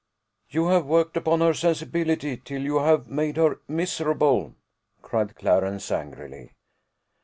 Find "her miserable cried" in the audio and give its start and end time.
3.37-5.35